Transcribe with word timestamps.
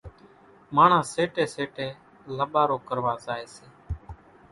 ماڻۿان 0.75 1.03
سيٽيَ 1.13 1.43
سيٽيَ 1.55 1.87
لاٻارو 2.37 2.77
ڪروا 2.87 3.13
زائيَ 3.25 3.45
سي۔ 3.55 3.65